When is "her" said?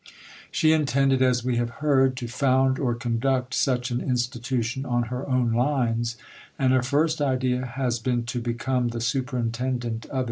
5.13-5.29, 6.73-6.81